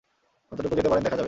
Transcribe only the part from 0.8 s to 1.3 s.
পারেন দেখা যাবে।